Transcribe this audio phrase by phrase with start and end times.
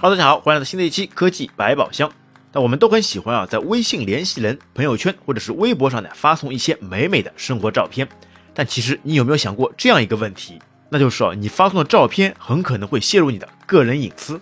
[0.00, 2.08] 好大家好，欢迎来到新的一期科技百宝箱。
[2.52, 8.06] 那我们都很喜欢啊，在微信联系人、朋友圈或者是微博上呢，发送一些美美的生活照片。
[8.54, 10.56] 但其实你有没有想过这样一个问题？
[10.88, 14.40] 那就是啊，你发送的照片很可能会泄露你的个人隐私。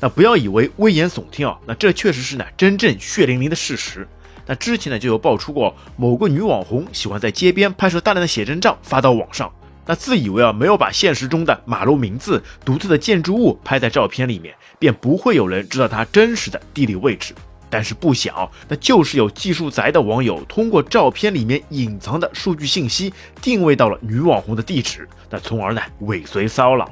[0.00, 4.04] 那不要以为危言耸听啊，那这确实是呢真正血淋淋的事实。
[4.44, 9.48] 那之前呢就有爆出过某个女网红喜欢在街边拍摄大量的写真照发到网上。
[9.86, 17.34] 那自以为啊没有把现实中的马路名字、独特的建筑物拍在照片里面，便不会有人知道他真实的地理位置。
[17.70, 26.88] 但是不想，那就是有技术宅的网友通过照片里面隐藏的数据信息，定位到了女网红的地址，那从而呢尾随骚扰。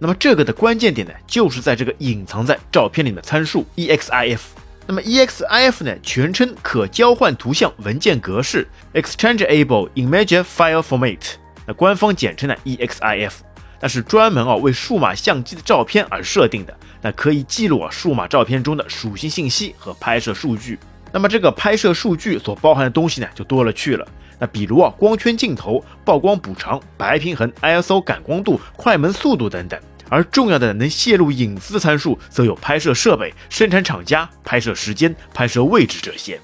[0.00, 4.40] 那么这个的关键点呢，就是在这个隐藏在照片里的参数 EXIF。
[4.86, 11.43] 那么 EXIF 呢，全称可交换图像文件格式 （Exchangeable Image File Format）。
[11.66, 13.32] 那官方简称呢 EXIF，
[13.80, 20.78] 那是专门啊为数码相机的照片而设定的，那可以记录啊数码照片中的属性信息和拍摄数据。
[21.12, 24.06] 那么这个拍摄数据所包含的东西呢就多了去了，
[24.38, 29.80] 那比如啊光圈镜头、曝光补偿、白平衡、ISO 感光度、快门速度等等。
[30.10, 36.38] 而重要的能泄露隐私的参数，则有拍摄设备、生产厂家、拍摄时间、拍摄位置这些。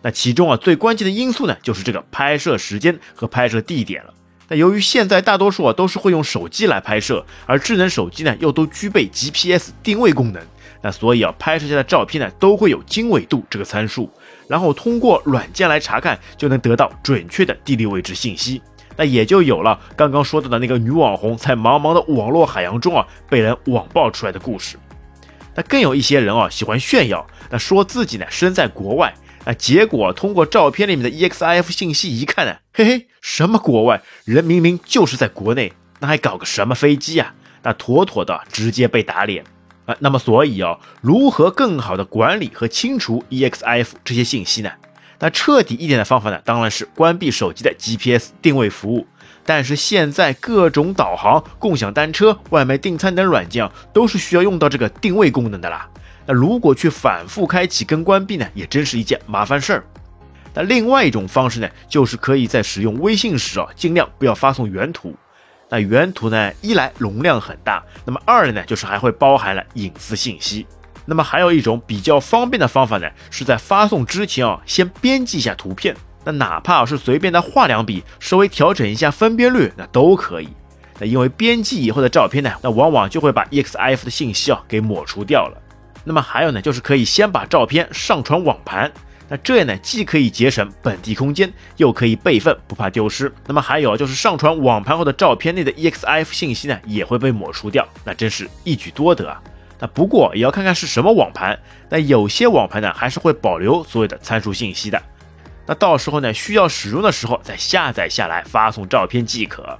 [0.00, 4.14] 那其中啊最关键的因素呢，就是这个拍摄时间和拍摄地点了。
[4.48, 10.42] 那由于现在大多数啊都是会用手机来拍摄，而智能手机呢又都具备 GPS 定位功能，
[10.82, 14.10] 那所以啊拍摄下的照片呢都会有经纬度这个参数，
[14.48, 18.62] 然后通过软件来查看，就能得到准确的地理位置信息，
[18.96, 24.78] 那也就有了刚刚说到的那个女网红在茫茫的网络海洋中啊被人网爆出来的故事。
[25.54, 29.12] 那更有一些人啊喜欢炫耀，那说自己呢身在国外。
[29.44, 37.34] 那，结果通过照片里面的 EXIF 信息一看呢，嘿嘿，什么国外人明明就是在国内，那还搞个什么飞机啊？
[37.62, 39.44] 那妥妥的直接被打脸
[39.84, 39.96] 啊！
[39.98, 44.70] 那么所以啊，如何更好的管理和清除 EXIF 这些信息呢？
[45.18, 49.06] 那彻底一点的方法呢，当然是关闭手机的 GPS 定位服务。
[49.44, 55.88] 但是现在各种导航、共享单车、外卖订餐等软件啊，都是需要用到这个定位功能的啦。
[56.26, 59.84] 那如果去反复开启跟关闭呢，也真是一件麻烦事儿。
[60.54, 65.14] 那另外一种方式呢，就是可以在使用微信时啊，尽量不要发送原图。
[65.68, 70.66] 那原图呢，一来容量很大，那么二来呢，就是还会包含了隐私信息。
[71.04, 75.94] 那么还有一种比较方便的方法呢，是在发送之前啊，先编辑一下图片。
[76.24, 80.48] 那哪怕是随便的画两笔，稍微调整一下分辨率，那都可以。
[80.98, 85.62] 那因为编辑以后的照片呢，那往往就会把 EXIF 的信息啊给抹除掉了。
[86.04, 88.90] 那么还有呢，就是可以先把照片上传网盘，
[89.28, 93.30] 那这样呢，既可以节省本地空间，又可以备份，不怕丢失。
[93.46, 99.42] 那么还有就是上传网盘后的照片内的 EXIF 信息呢，也会被抹除掉，那真是一举多得啊。
[99.78, 101.58] 那不过也要看看是什么网盘，
[101.90, 105.00] 那有些网盘呢，还是会保留所有的参数信息的。
[105.66, 109.78] 那到时候呢，需要使用的时候再下载下来发送照片即可。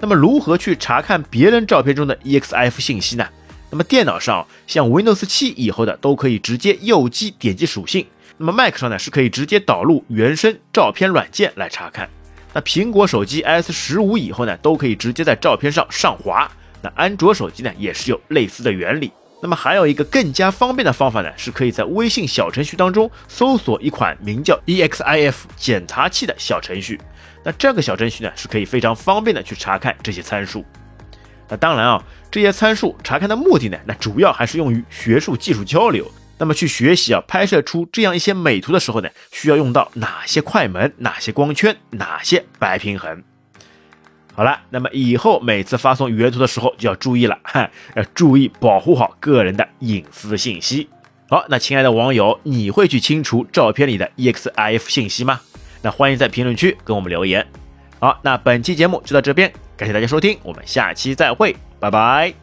[0.00, 3.28] 那么如何去查看别人照片中的 EXIF 信息呢？
[3.70, 8.04] 那么电脑上像 Windows 7以后的都可以直接右击点击属性，
[8.38, 12.08] 那么 Mac 上呢是可以直接导入原生照片软件来查看。
[12.52, 16.50] 那苹果手机 S 十五以后呢都可以直接在照片上上滑。
[16.82, 19.12] 那安卓手机呢也是有类似的原理。
[19.40, 27.00] 那么还有一个更加方便的方法呢，是可以在微信小程序当中搜索一款名叫 EXIF 检查器的小程序。
[27.44, 30.64] 那这个小程序呢是可以非常方便的去查看这些参数。
[31.48, 36.08] 那当然啊，这些参数查看的目的呢，那主要还是用于学术技术交流。
[36.38, 43.22] 那么去学习啊，拍摄出这样一些美图的时候呢，需要用到哪些快门、哪些光圈、哪些白平衡。
[44.34, 50.88] 好了，那么以后每次发送原图的时候就要注意了，哈， 要注意保护好个人的隐私信息。
[51.28, 55.40] 好，那亲爱的网友，你会去清除照片里的 EXIF 信息吗？
[55.82, 57.46] 那欢迎在评论区跟我们留言。
[58.00, 59.52] 好，那本期节目就到这边。
[59.76, 62.41] 感谢大家收听，我们下期再会，拜拜。